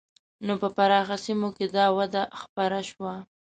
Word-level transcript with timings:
نو 0.45 0.53
په 0.61 0.67
پراخو 0.75 1.15
سیمو 1.25 1.49
کې 1.57 1.65
دا 1.75 1.85
وده 1.97 2.23
خپره 2.41 2.79
شوه. 2.89 3.13